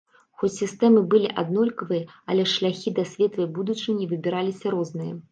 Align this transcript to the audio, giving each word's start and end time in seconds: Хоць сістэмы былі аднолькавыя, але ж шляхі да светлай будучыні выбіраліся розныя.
Хоць 0.41 0.49
сістэмы 0.59 1.01
былі 1.13 1.27
аднолькавыя, 1.41 2.07
але 2.35 2.45
ж 2.47 2.53
шляхі 2.53 2.93
да 2.99 3.03
светлай 3.11 3.49
будучыні 3.59 4.09
выбіраліся 4.15 4.73
розныя. 4.77 5.13